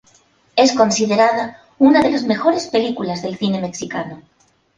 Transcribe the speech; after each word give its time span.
Es 0.55 0.73
considerada 0.73 1.61
una 1.77 2.01
de 2.01 2.09
las 2.09 2.23
mejores 2.23 2.65
películas 2.65 3.21
del 3.21 3.37
cine 3.37 3.61
mexicano. 3.61 4.23